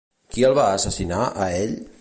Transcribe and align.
Qui 0.37 0.45
el 0.49 0.55
va 0.59 0.65
assassinar, 0.79 1.21
a 1.47 1.53
ell? 1.63 1.81